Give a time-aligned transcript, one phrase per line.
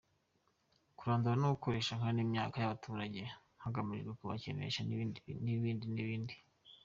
[0.97, 3.21] –Kurandura no konesha nkana imyaka y’abaturage
[3.63, 4.81] hagamijwe kubakenesha;–
[5.43, 6.35] N’ibindi n’ibindi.